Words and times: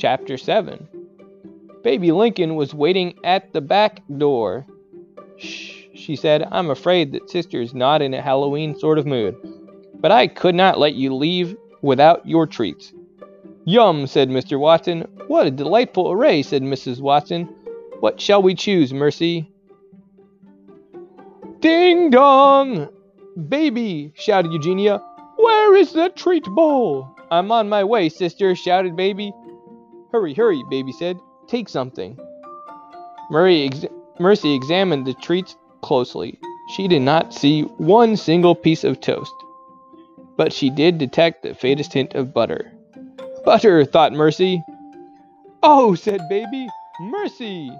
Chapter 0.00 0.38
7 0.38 0.88
Baby 1.84 2.10
Lincoln 2.10 2.54
was 2.54 2.72
waiting 2.72 3.12
at 3.22 3.52
the 3.52 3.60
back 3.60 4.00
door. 4.16 4.64
Shh, 5.36 5.88
she 5.94 6.16
said, 6.16 6.48
I'm 6.50 6.70
afraid 6.70 7.12
that 7.12 7.28
sister's 7.28 7.74
not 7.74 8.00
in 8.00 8.14
a 8.14 8.22
Halloween 8.22 8.78
sort 8.78 8.96
of 8.96 9.04
mood. 9.04 9.36
But 9.94 10.10
I 10.10 10.26
could 10.26 10.54
not 10.54 10.78
let 10.78 10.94
you 10.94 11.14
leave 11.14 11.54
without 11.82 12.26
your 12.26 12.46
treats. 12.46 12.94
Yum, 13.66 14.06
said 14.06 14.30
Mr. 14.30 14.58
Watson. 14.58 15.02
What 15.26 15.46
a 15.46 15.50
delightful 15.50 16.10
array, 16.10 16.40
said 16.40 16.62
Mrs. 16.62 17.02
Watson. 17.02 17.44
What 18.00 18.18
shall 18.22 18.40
we 18.40 18.54
choose, 18.54 18.94
Mercy? 18.94 19.52
Ding 21.60 22.08
dong! 22.08 22.88
Baby, 23.48 24.14
shouted 24.16 24.50
Eugenia. 24.50 25.02
Where 25.36 25.76
is 25.76 25.92
the 25.92 26.08
treat 26.08 26.44
bowl? 26.44 27.14
I'm 27.30 27.52
on 27.52 27.68
my 27.68 27.84
way, 27.84 28.08
sister, 28.08 28.56
shouted 28.56 28.96
Baby. 28.96 29.32
Hurry, 30.12 30.34
hurry, 30.34 30.64
Baby 30.68 30.92
said. 30.92 31.18
Take 31.46 31.68
something. 31.68 32.18
Ex 33.32 33.84
Mercy 34.18 34.54
examined 34.54 35.06
the 35.06 35.14
treats 35.14 35.56
closely. 35.82 36.38
She 36.76 36.88
did 36.88 37.02
not 37.02 37.32
see 37.32 37.62
one 37.62 38.16
single 38.16 38.54
piece 38.54 38.84
of 38.84 39.00
toast, 39.00 39.34
but 40.36 40.52
she 40.52 40.70
did 40.70 40.98
detect 40.98 41.42
the 41.42 41.54
faintest 41.54 41.92
hint 41.92 42.14
of 42.14 42.34
butter. 42.34 42.72
Butter, 43.44 43.84
thought 43.84 44.12
Mercy. 44.12 44.62
Oh, 45.62 45.94
said 45.94 46.20
Baby, 46.28 46.68
Mercy! 47.00 47.70